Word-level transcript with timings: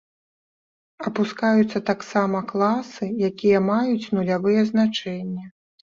Апускаюцца 1.09 1.83
таксама 1.91 2.43
класы, 2.55 3.13
якія 3.31 3.65
маюць 3.71 4.11
нулявыя 4.21 4.61
значэнні. 4.77 5.45